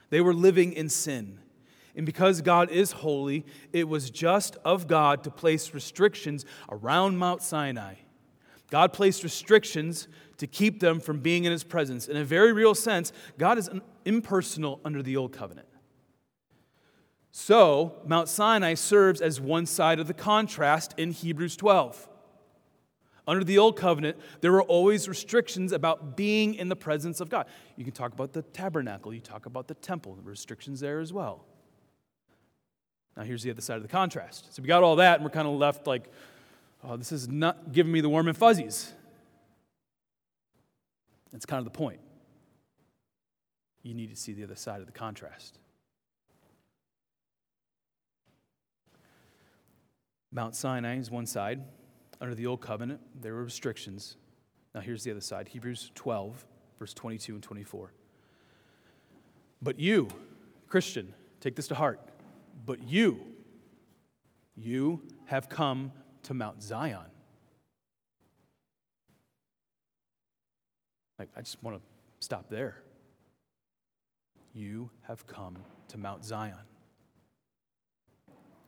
[0.09, 1.39] They were living in sin.
[1.95, 7.41] And because God is holy, it was just of God to place restrictions around Mount
[7.41, 7.95] Sinai
[8.69, 12.07] God placed restrictions to keep them from being in his presence.
[12.07, 13.69] In a very real sense, God is
[14.03, 15.67] impersonal under the old covenant.
[17.31, 22.07] So, Mount Sinai serves as one side of the contrast in Hebrews 12.
[23.27, 27.47] Under the old covenant, there were always restrictions about being in the presence of God.
[27.75, 31.11] You can talk about the tabernacle, you talk about the temple, the restrictions there as
[31.11, 31.45] well.
[33.17, 34.53] Now, here's the other side of the contrast.
[34.53, 36.11] So, we got all that, and we're kind of left like,
[36.83, 38.93] oh, this is not giving me the warm and fuzzies.
[41.31, 41.99] That's kind of the point.
[43.81, 45.59] You need to see the other side of the contrast.
[50.31, 51.61] Mount Sinai is one side.
[52.21, 54.17] Under the old covenant, there were restrictions.
[54.73, 56.45] Now, here's the other side Hebrews 12,
[56.79, 57.93] verse 22 and 24.
[59.61, 60.07] But you,
[60.67, 61.99] Christian, take this to heart.
[62.65, 63.19] But you,
[64.55, 65.91] you have come
[66.23, 67.05] to Mount Zion.
[71.17, 71.83] Like, I just want to
[72.19, 72.81] stop there.
[74.53, 75.57] You have come
[75.89, 76.55] to Mount Zion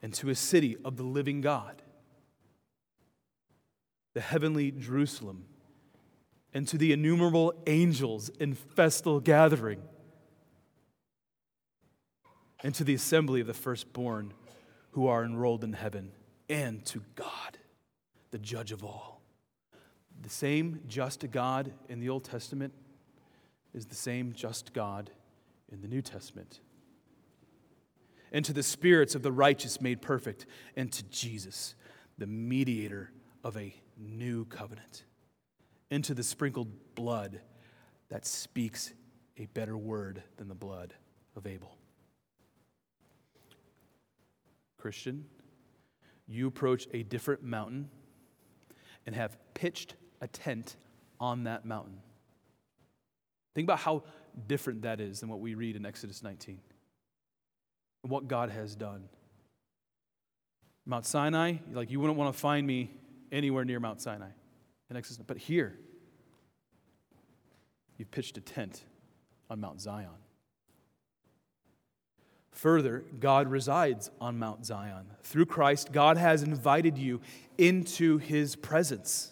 [0.02, 1.82] and to a city of the living God,
[4.18, 5.46] the heavenly Jerusalem,
[6.52, 9.80] and to the innumerable angels in festal gathering,
[12.64, 14.34] and to the assembly of the firstborn
[14.94, 16.14] who are enrolled in heaven
[16.50, 17.60] and to God,
[18.32, 19.22] the judge of all.
[20.20, 22.74] The same just God in the Old Testament
[23.76, 25.12] is the same just God
[25.72, 26.60] in the New Testament.
[28.32, 31.76] And to the spirits of the righteous made perfect, and to Jesus,
[32.18, 33.12] the mediator
[33.44, 35.04] of a new covenant,
[35.90, 37.42] into the sprinkled blood
[38.10, 38.94] that speaks
[39.38, 40.94] a better word than the blood
[41.36, 41.78] of Abel.
[44.78, 45.26] Christian,
[46.28, 47.90] you approach a different mountain
[49.06, 50.76] and have pitched a tent
[51.20, 51.98] on that mountain.
[53.56, 54.04] Think about how
[54.48, 56.60] different that is than what we read in Exodus 19
[58.04, 59.10] and what God has done.
[60.86, 62.92] Mount Sinai, like you wouldn't want to find me
[63.32, 64.30] anywhere near Mount Sinai
[65.26, 65.78] but here,
[67.98, 68.84] you've pitched a tent
[69.50, 70.10] on Mount Zion.
[72.52, 75.06] Further, God resides on Mount Zion.
[75.24, 77.22] Through Christ, God has invited you
[77.58, 79.32] into his presence.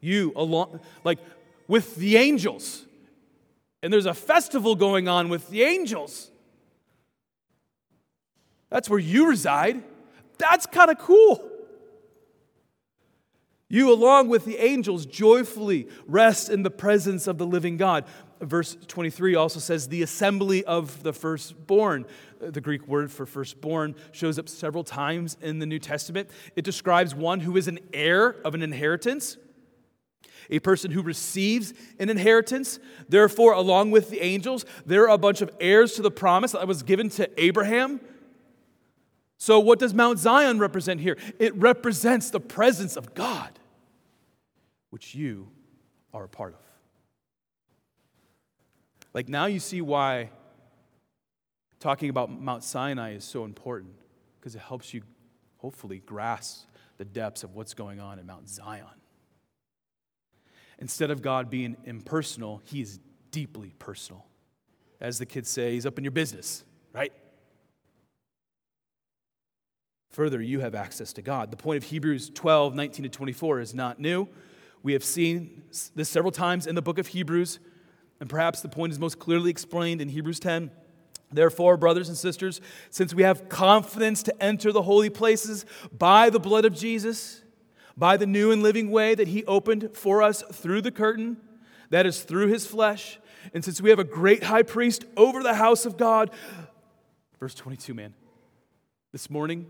[0.00, 1.18] You, along, like
[1.66, 2.84] with the angels.
[3.82, 6.30] And there's a festival going on with the angels.
[8.68, 9.82] That's where you reside.
[10.36, 11.49] That's kind of cool.
[13.70, 18.04] You, along with the angels, joyfully rest in the presence of the living God
[18.40, 22.06] verse 23 also says the assembly of the firstborn.
[22.42, 26.30] Uh, the Greek word for firstborn shows up several times in the New Testament.
[26.56, 29.36] It describes one who is an heir of an inheritance.
[30.48, 35.50] A person who receives an inheritance, therefore, along with the angels, they're a bunch of
[35.60, 38.00] heirs to the promise that was given to Abraham.
[39.38, 41.16] So, what does Mount Zion represent here?
[41.38, 43.59] It represents the presence of God,
[44.90, 45.48] which you
[46.12, 46.60] are a part of.
[49.14, 50.30] Like, now you see why
[51.80, 53.94] talking about Mount Sinai is so important,
[54.38, 55.02] because it helps you
[55.56, 56.66] hopefully grasp
[56.98, 58.84] the depths of what's going on in Mount Zion.
[60.78, 63.00] Instead of God being impersonal, He is
[63.30, 64.26] deeply personal.
[65.00, 67.12] As the kids say, He's up in your business, right?
[70.10, 71.50] Further, you have access to God.
[71.50, 74.28] The point of Hebrews 12, 19 to 24 is not new.
[74.82, 75.62] We have seen
[75.94, 77.58] this several times in the book of Hebrews,
[78.18, 80.70] and perhaps the point is most clearly explained in Hebrews 10.
[81.32, 85.64] Therefore, brothers and sisters, since we have confidence to enter the holy places
[85.96, 87.42] by the blood of Jesus,
[87.96, 91.36] by the new and living way that he opened for us through the curtain,
[91.90, 93.18] that is through his flesh,
[93.54, 96.30] and since we have a great high priest over the house of God,
[97.38, 98.14] verse 22, man,
[99.12, 99.66] this morning,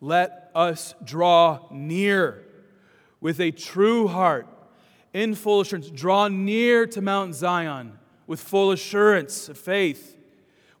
[0.00, 2.44] let us draw near
[3.20, 4.48] with a true heart,
[5.12, 10.12] in full assurance, draw near to Mount Zion with full assurance of faith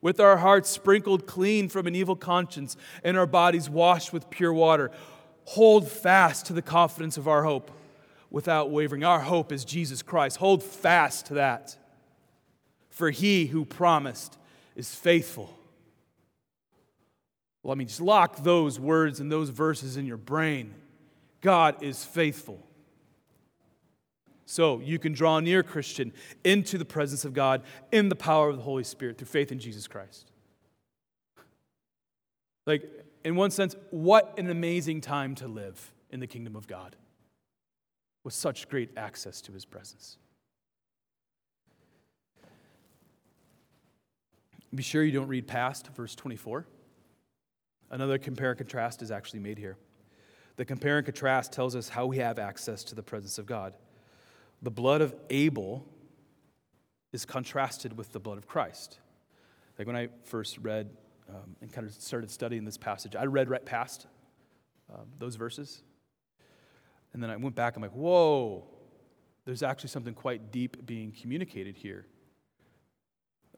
[0.02, 4.52] with our hearts sprinkled clean from an evil conscience and our bodies washed with pure
[4.52, 4.90] water.
[5.44, 7.70] Hold fast to the confidence of our hope
[8.30, 9.04] without wavering.
[9.04, 10.38] Our hope is Jesus Christ.
[10.38, 11.76] Hold fast to that.
[12.90, 14.36] For he who promised
[14.76, 15.56] is faithful.
[17.64, 20.74] Let me just lock those words and those verses in your brain.
[21.40, 22.66] God is faithful.
[24.52, 26.12] So you can draw near, Christian,
[26.44, 29.58] into the presence of God in the power of the Holy Spirit through faith in
[29.58, 30.30] Jesus Christ.
[32.66, 32.82] Like,
[33.24, 36.96] in one sense, what an amazing time to live in the kingdom of God
[38.24, 40.18] with such great access to his presence.
[44.74, 46.66] Be sure you don't read past verse 24.
[47.90, 49.78] Another compare and contrast is actually made here.
[50.56, 53.72] The compare and contrast tells us how we have access to the presence of God
[54.62, 55.84] the blood of Abel
[57.12, 58.98] is contrasted with the blood of Christ.
[59.78, 60.90] Like when I first read
[61.28, 64.06] um, and kind of started studying this passage, I read right past
[64.92, 65.82] um, those verses.
[67.12, 68.64] And then I went back, I'm like, whoa,
[69.44, 72.06] there's actually something quite deep being communicated here.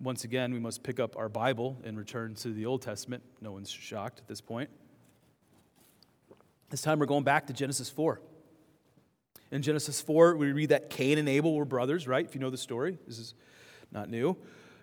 [0.00, 3.22] Once again, we must pick up our Bible and return to the Old Testament.
[3.40, 4.70] No one's shocked at this point.
[6.70, 8.20] This time we're going back to Genesis 4.
[9.50, 12.24] In Genesis 4, we read that Cain and Abel were brothers, right?
[12.24, 13.34] If you know the story, this is
[13.92, 14.36] not new.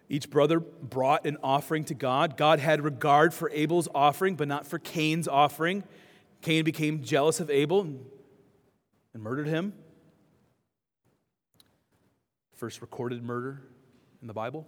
[0.09, 2.37] Each brother brought an offering to God.
[2.37, 5.83] God had regard for Abel's offering, but not for Cain's offering.
[6.41, 7.81] Cain became jealous of Abel
[9.13, 9.73] and murdered him.
[12.55, 13.61] First recorded murder
[14.21, 14.67] in the Bible.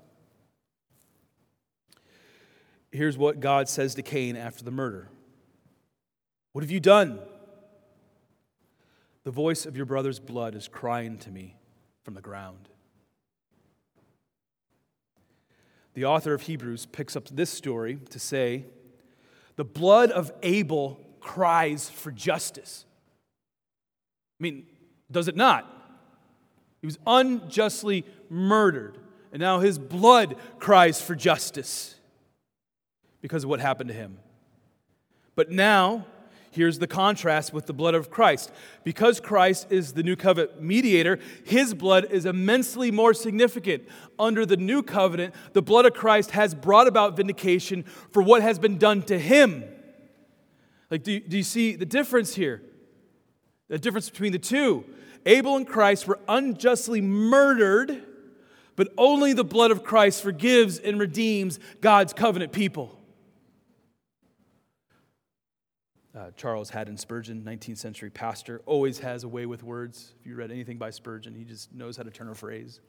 [2.91, 5.09] Here's what God says to Cain after the murder
[6.51, 7.19] What have you done?
[9.23, 11.55] The voice of your brother's blood is crying to me
[12.03, 12.69] from the ground.
[15.93, 18.65] The author of Hebrews picks up this story to say,
[19.55, 22.85] The blood of Abel cries for justice.
[24.39, 24.65] I mean,
[25.11, 25.69] does it not?
[26.81, 28.97] He was unjustly murdered,
[29.31, 31.95] and now his blood cries for justice
[33.21, 34.17] because of what happened to him.
[35.35, 36.05] But now,
[36.53, 38.51] Here's the contrast with the blood of Christ.
[38.83, 43.87] Because Christ is the new covenant mediator, his blood is immensely more significant.
[44.19, 48.59] Under the new covenant, the blood of Christ has brought about vindication for what has
[48.59, 49.63] been done to him.
[50.91, 52.61] Like, do you, do you see the difference here?
[53.69, 54.85] The difference between the two.
[55.25, 58.03] Abel and Christ were unjustly murdered,
[58.75, 62.99] but only the blood of Christ forgives and redeems God's covenant people.
[66.15, 70.13] Uh, Charles Haddon Spurgeon, 19th century pastor, always has a way with words.
[70.19, 72.81] If you read anything by Spurgeon, he just knows how to turn a phrase.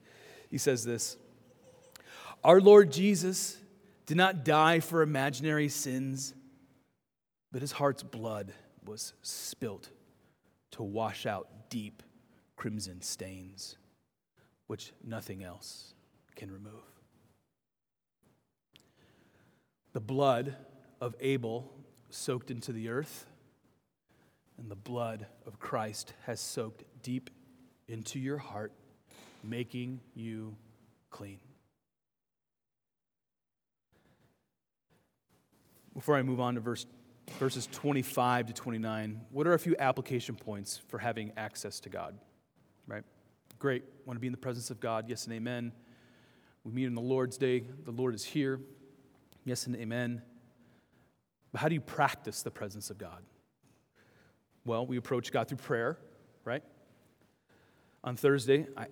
[0.51, 1.17] He says this
[2.43, 3.57] Our Lord Jesus
[4.05, 6.35] did not die for imaginary sins,
[7.51, 8.53] but his heart's blood
[8.85, 9.89] was spilt
[10.71, 12.03] to wash out deep
[12.55, 13.77] crimson stains,
[14.67, 15.93] which nothing else
[16.35, 16.73] can remove.
[19.93, 20.55] The blood
[21.01, 21.73] of Abel
[22.15, 23.25] soaked into the earth,
[24.57, 27.29] and the blood of Christ has soaked deep
[27.87, 28.71] into your heart,
[29.43, 30.55] making you
[31.11, 31.39] clean.
[35.93, 36.85] Before I move on to verse,
[37.37, 42.17] verses 25 to 29, what are a few application points for having access to God?
[42.87, 43.03] Right?
[43.59, 43.83] Great.
[44.05, 45.05] Want to be in the presence of God?
[45.07, 45.71] Yes and amen.
[46.63, 47.65] We meet on the Lord's Day.
[47.83, 48.59] The Lord is here.
[49.43, 50.21] Yes and amen.
[51.55, 53.23] But how do you practice the presence of God?
[54.65, 55.97] Well, we approach God through prayer,
[56.43, 56.61] right?
[58.03, 58.87] On Thursday, I,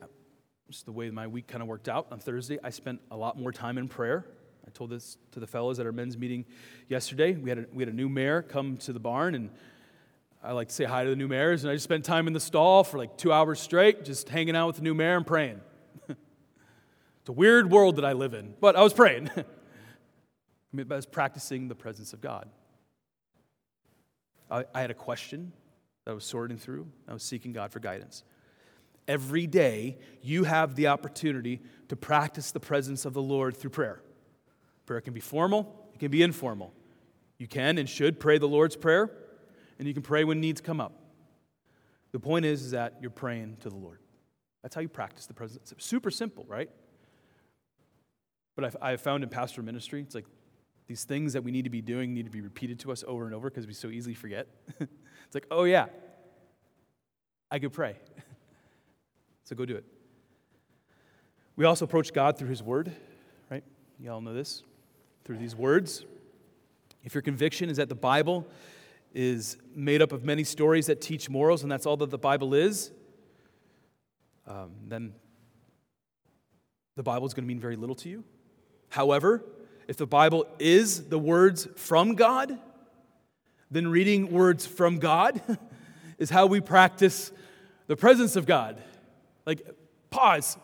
[0.69, 2.07] just the way my week kind of worked out.
[2.09, 4.25] On Thursday, I spent a lot more time in prayer.
[4.65, 6.45] I told this to the fellows at our men's meeting
[6.87, 7.33] yesterday.
[7.33, 9.49] We had a, we had a new mare come to the barn, and
[10.41, 11.65] I like to say hi to the new mares.
[11.65, 14.55] And I just spent time in the stall for like two hours straight, just hanging
[14.55, 15.59] out with the new mare and praying.
[16.07, 19.31] it's a weird world that I live in, but I was praying.
[20.75, 22.49] I was practicing the presence of God.
[24.49, 25.53] I, I had a question
[26.05, 26.87] that I was sorting through.
[27.07, 28.23] I was seeking God for guidance.
[29.07, 34.01] Every day, you have the opportunity to practice the presence of the Lord through prayer.
[34.85, 36.73] Prayer can be formal, it can be informal.
[37.37, 39.11] You can and should pray the Lord's Prayer,
[39.77, 40.93] and you can pray when needs come up.
[42.11, 43.99] The point is, is that you're praying to the Lord.
[44.61, 45.71] That's how you practice the presence.
[45.71, 46.69] It's super simple, right?
[48.55, 50.25] But I've, I've found in pastoral ministry, it's like
[50.87, 53.25] these things that we need to be doing need to be repeated to us over
[53.25, 54.47] and over because we so easily forget.
[54.79, 55.87] it's like, oh yeah,
[57.49, 57.95] I could pray.
[59.43, 59.85] so go do it.
[61.55, 62.91] We also approach God through His Word,
[63.49, 63.63] right?
[63.99, 64.63] You all know this
[65.23, 66.03] through these words.
[67.03, 68.47] If your conviction is that the Bible
[69.13, 72.53] is made up of many stories that teach morals, and that's all that the Bible
[72.53, 72.91] is,
[74.47, 75.13] um, then
[76.95, 78.23] the Bible is going to mean very little to you.
[78.89, 79.43] However,
[79.87, 82.57] if the Bible is the words from God,
[83.69, 85.41] then reading words from God
[86.17, 87.31] is how we practice
[87.87, 88.81] the presence of God.
[89.45, 89.67] Like,
[90.09, 90.57] pause.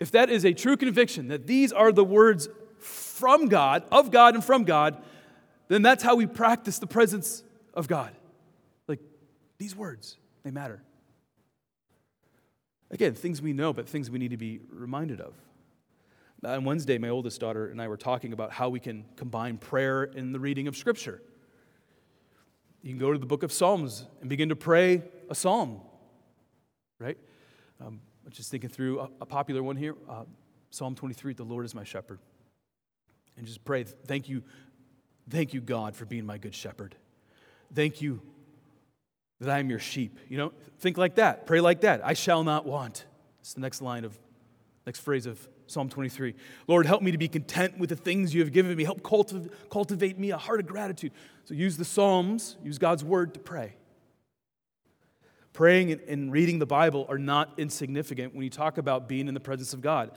[0.00, 2.48] If that is a true conviction that these are the words
[2.78, 4.96] from God, of God and from God,
[5.68, 7.42] then that's how we practice the presence
[7.74, 8.12] of God.
[8.88, 9.00] Like
[9.58, 10.82] these words, they matter.
[12.90, 15.34] Again, things we know, but things we need to be reminded of.
[16.44, 20.04] On Wednesday, my oldest daughter and I were talking about how we can combine prayer
[20.04, 21.22] and the reading of Scripture.
[22.82, 25.80] You can go to the book of Psalms and begin to pray a psalm,
[26.98, 27.16] right?
[27.80, 30.24] Um, I'm just thinking through a, a popular one here uh,
[30.70, 32.18] Psalm 23 The Lord is my shepherd
[33.36, 34.42] and just pray, thank you,
[35.30, 36.94] thank you, God, for being my good shepherd.
[37.74, 38.20] Thank you
[39.40, 40.18] that I am your sheep.
[40.28, 41.46] You know, think like that.
[41.46, 42.04] Pray like that.
[42.04, 43.06] I shall not want.
[43.40, 44.18] It's the next line of,
[44.86, 46.34] next phrase of Psalm 23.
[46.66, 48.84] Lord, help me to be content with the things you have given me.
[48.84, 51.12] Help cultiv- cultivate me a heart of gratitude.
[51.44, 53.76] So use the Psalms, use God's word to pray.
[55.52, 59.40] Praying and reading the Bible are not insignificant when you talk about being in the
[59.40, 60.10] presence of God.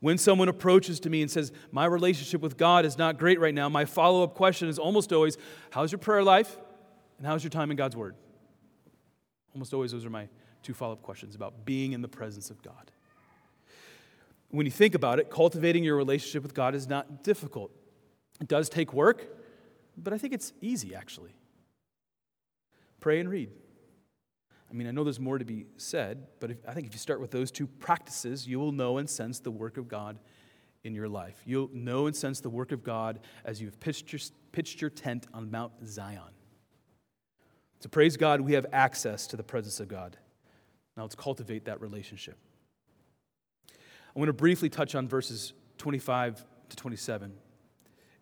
[0.00, 3.54] When someone approaches to me and says, My relationship with God is not great right
[3.54, 5.38] now, my follow up question is almost always,
[5.70, 6.56] How's your prayer life?
[7.18, 8.14] And how's your time in God's Word?
[9.54, 10.28] Almost always, those are my
[10.62, 12.92] two follow up questions about being in the presence of God.
[14.50, 17.70] When you think about it, cultivating your relationship with God is not difficult.
[18.40, 19.26] It does take work,
[19.96, 21.34] but I think it's easy actually.
[23.00, 23.50] Pray and read.
[24.70, 26.98] I mean, I know there's more to be said, but if, I think if you
[26.98, 30.18] start with those two practices, you will know and sense the work of God
[30.84, 31.40] in your life.
[31.46, 34.20] You'll know and sense the work of God as you've pitched your,
[34.52, 36.34] pitched your tent on Mount Zion.
[37.80, 40.16] So, praise God, we have access to the presence of God.
[40.96, 42.36] Now, let's cultivate that relationship.
[44.18, 47.32] I want to briefly touch on verses 25 to 27.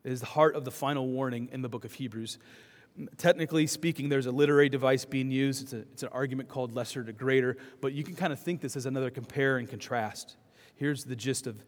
[0.04, 2.38] It is the heart of the final warning in the book of Hebrews.
[3.16, 5.62] Technically speaking, there's a literary device being used.
[5.62, 8.60] It's, a, it's an argument called lesser to greater, but you can kind of think
[8.60, 10.36] this as another compare and contrast.
[10.74, 11.64] Here's the gist of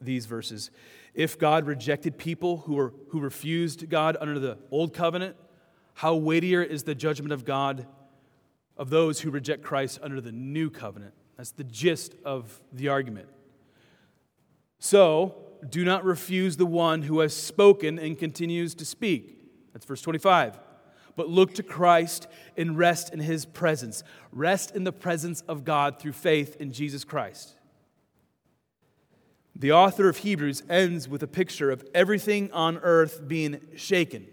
[0.00, 0.72] these verses.
[1.14, 5.36] If God rejected people who, were, who refused God under the old covenant,
[5.94, 7.86] how weightier is the judgment of God
[8.76, 11.14] of those who reject Christ under the new covenant?
[11.36, 13.28] That's the gist of the argument.
[14.78, 15.34] So,
[15.68, 19.38] do not refuse the one who has spoken and continues to speak.
[19.72, 20.58] That's verse 25
[21.18, 24.04] but look to Christ and rest in his presence.
[24.30, 27.54] Rest in the presence of God through faith in Jesus Christ.
[29.56, 34.28] The author of Hebrews ends with a picture of everything on earth being shaken.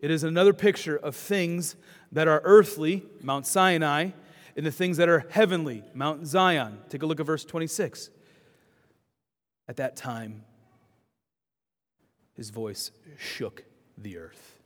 [0.00, 1.76] It is another picture of things
[2.10, 4.10] that are earthly, Mount Sinai,
[4.58, 6.80] and the things that are heavenly, Mount Zion.
[6.88, 8.10] Take a look at verse 26.
[9.68, 10.42] At that time,
[12.34, 13.64] his voice shook
[13.96, 14.58] the earth.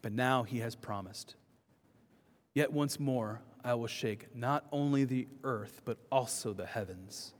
[0.00, 1.34] But now he has promised.
[2.54, 7.34] Yet once more I will shake not only the earth, but also the heavens.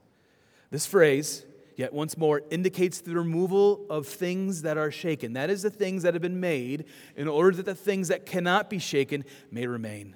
[0.69, 1.43] This phrase,
[1.75, 5.33] yet once more, indicates the removal of things that are shaken.
[5.33, 6.85] That is, the things that have been made
[7.15, 10.15] in order that the things that cannot be shaken may remain.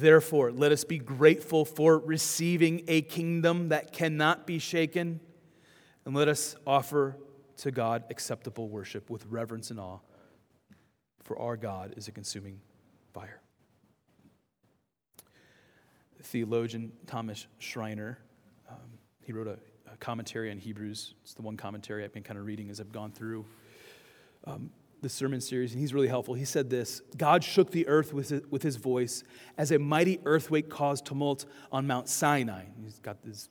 [0.00, 5.20] Therefore, let us be grateful for receiving a kingdom that cannot be shaken,
[6.06, 7.18] and let us offer
[7.58, 9.98] to God acceptable worship with reverence and awe,
[11.22, 12.60] for our God is a consuming
[13.12, 13.42] fire.
[16.22, 18.18] Theologian Thomas Schreiner,
[18.70, 18.76] um,
[19.22, 19.58] he wrote a,
[19.92, 21.14] a, commentary on Hebrews.
[21.22, 23.44] It's the one commentary I've been kind of reading as I've gone through.
[24.46, 24.70] Um,
[25.00, 26.34] the sermon series, and he's really helpful.
[26.34, 29.22] He said this God shook the earth with his, with his voice
[29.56, 32.64] as a mighty earthquake caused tumult on Mount Sinai.
[32.82, 33.48] He's got these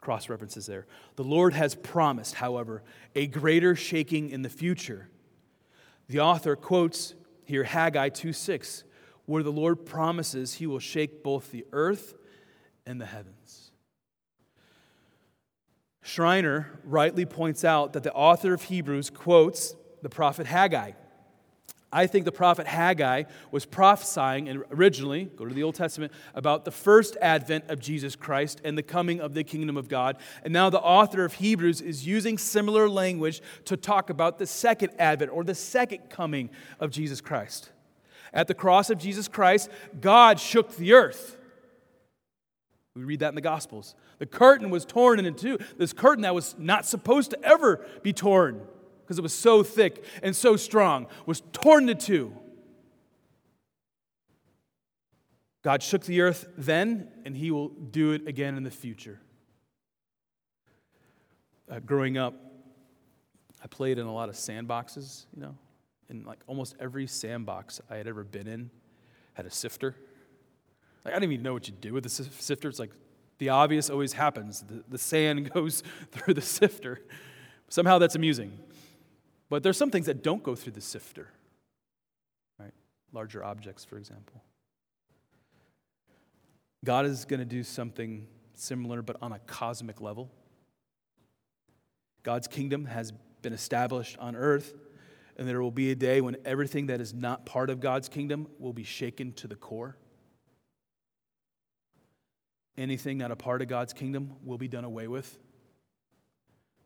[0.00, 0.86] cross references there.
[1.16, 2.82] The Lord has promised, however,
[3.14, 5.08] a greater shaking in the future.
[6.08, 7.14] The author quotes
[7.44, 8.84] here Haggai 2 6,
[9.26, 12.14] where the Lord promises he will shake both the earth
[12.86, 13.70] and the heavens.
[16.02, 20.92] Schreiner rightly points out that the author of Hebrews quotes the prophet Haggai.
[21.90, 26.66] I think the prophet Haggai was prophesying and originally, go to the Old Testament, about
[26.66, 30.18] the first advent of Jesus Christ and the coming of the kingdom of God.
[30.44, 34.90] And now the author of Hebrews is using similar language to talk about the second
[34.98, 37.70] advent or the second coming of Jesus Christ.
[38.34, 41.38] At the cross of Jesus Christ, God shook the earth.
[42.94, 43.94] We read that in the Gospels.
[44.18, 45.56] The curtain was torn in two.
[45.78, 48.60] This curtain that was not supposed to ever be torn
[49.08, 52.30] because it was so thick and so strong, was torn in two.
[55.62, 59.18] God shook the earth then, and he will do it again in the future.
[61.70, 62.34] Uh, growing up,
[63.64, 65.56] I played in a lot of sandboxes, you know,
[66.10, 68.68] and like almost every sandbox I had ever been in
[69.32, 69.96] had a sifter.
[71.02, 72.68] Like, I didn't even know what you do with the sifter.
[72.68, 72.92] It's like
[73.38, 74.64] the obvious always happens.
[74.68, 75.82] The, the sand goes
[76.12, 77.00] through the sifter.
[77.70, 78.52] Somehow that's amusing.
[79.50, 81.28] But there's some things that don't go through the sifter,
[82.58, 82.74] right?
[83.12, 84.42] Larger objects, for example.
[86.84, 90.30] God is going to do something similar, but on a cosmic level.
[92.22, 94.74] God's kingdom has been established on earth,
[95.36, 98.48] and there will be a day when everything that is not part of God's kingdom
[98.58, 99.96] will be shaken to the core.
[102.76, 105.38] Anything not a part of God's kingdom will be done away with.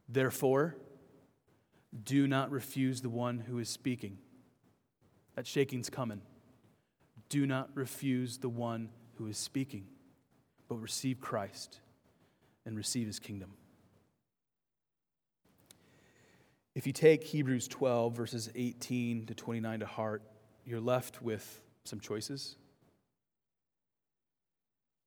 [0.08, 0.76] Therefore,
[2.04, 4.18] do not refuse the one who is speaking.
[5.34, 6.22] That shaking's coming.
[7.28, 9.86] Do not refuse the one who is speaking,
[10.68, 11.80] but receive Christ
[12.64, 13.52] and receive his kingdom.
[16.74, 20.22] If you take Hebrews 12, verses 18 to 29 to heart,
[20.64, 22.56] you're left with some choices.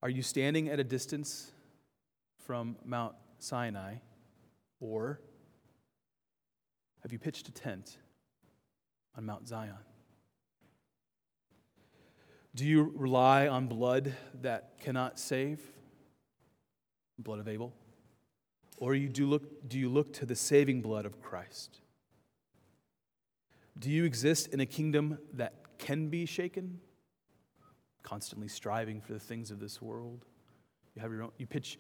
[0.04, 1.52] Are you standing at a distance
[2.46, 3.96] from Mount Sinai,
[4.80, 5.20] or
[7.06, 7.98] have you pitched a tent
[9.16, 9.76] on Mount Zion?
[12.56, 15.62] Do you rely on blood that cannot save?
[17.20, 17.76] Blood of Abel?
[18.80, 21.80] Or you do, look, do you look to the saving blood of Christ?
[23.78, 26.80] Do you exist in a kingdom that can be shaken?
[28.02, 30.26] Constantly striving for the things of this world?
[30.96, 31.78] You have your own, you pitch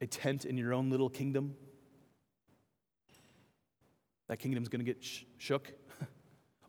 [0.00, 1.56] a tent in your own little kingdom
[4.28, 5.72] that kingdom's going to get sh- shook?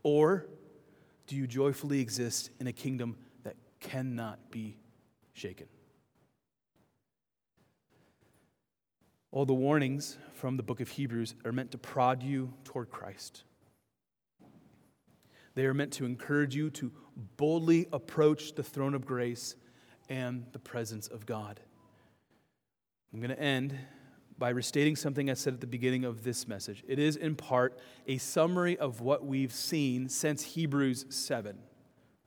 [0.03, 0.47] or
[1.27, 4.77] do you joyfully exist in a kingdom that cannot be
[5.33, 5.67] shaken?
[9.31, 13.43] All the warnings from the book of Hebrews are meant to prod you toward Christ.
[15.53, 16.91] They are meant to encourage you to
[17.37, 19.55] boldly approach the throne of grace
[20.09, 21.59] and the presence of God.
[23.13, 23.77] I'm going to end
[24.39, 26.83] by restating something I said at the beginning of this message.
[26.87, 27.77] It is, in part,
[28.07, 31.57] a summary of what we've seen since Hebrews 7,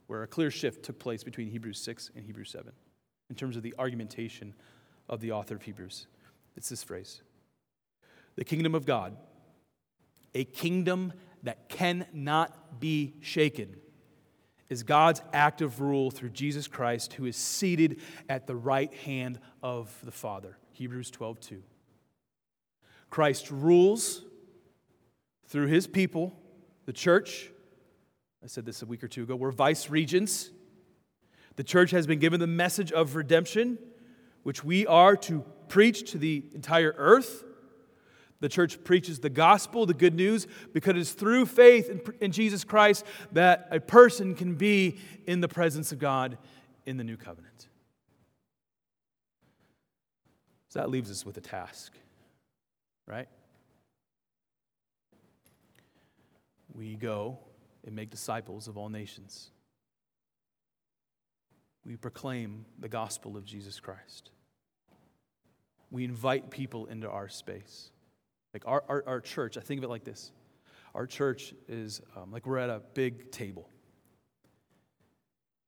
[0.07, 2.71] where a clear shift took place between Hebrews 6 and Hebrews 7
[3.31, 4.53] in terms of the argumentation
[5.09, 6.07] of the author of Hebrews.
[6.55, 7.23] It's this phrase
[8.37, 9.17] The kingdom of God,
[10.35, 13.77] a kingdom that cannot be shaken,
[14.69, 19.91] is God's active rule through Jesus Christ, who is seated at the right hand of
[20.05, 20.59] the Father.
[20.73, 21.63] Hebrews 12 2.
[23.13, 24.23] Christ rules
[25.49, 26.33] through his people,
[26.87, 27.51] the church.
[28.43, 29.37] I said this a week or two ago.
[29.37, 30.49] We're vice regents.
[31.57, 33.77] The church has been given the message of redemption,
[34.45, 37.45] which we are to preach to the entire earth.
[38.41, 42.65] The church preaches the gospel, the good news, because it's through faith in, in, Jesus
[42.65, 44.97] Christ that a person can be
[45.27, 46.39] in the presence of God
[46.87, 47.69] in the new covenant.
[50.71, 51.93] So that leaves us with a task
[53.07, 53.29] right?
[56.75, 57.39] We go
[57.85, 59.51] and make disciples of all nations.
[61.85, 64.31] we proclaim the gospel of Jesus Christ.
[65.91, 67.91] We invite people into our space.
[68.55, 70.33] Like our, our, our church, I think of it like this
[70.95, 73.69] our church is um, like we're at a big table.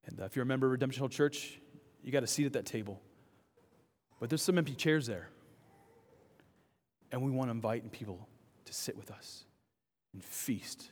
[0.06, 1.60] And uh, if you're a member of Redemption Hill Church,
[2.02, 3.00] you got a seat at that table.
[4.20, 5.28] But there's some empty chairs there.
[7.14, 8.26] And we want to invite people
[8.64, 9.44] to sit with us
[10.14, 10.90] and feast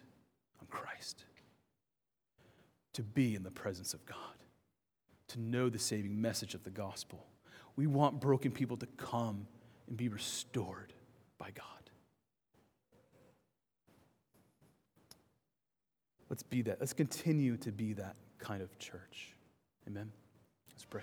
[0.60, 1.24] on Christ,
[2.92, 4.16] to be in the presence of God,
[5.26, 7.26] to know the saving message of the gospel.
[7.74, 9.48] We want broken people to come
[9.88, 10.92] and be restored
[11.38, 11.90] by God.
[16.30, 16.76] Let's be that.
[16.78, 19.34] Let's continue to be that kind of church.
[19.88, 20.12] Amen.
[20.70, 21.02] Let's pray.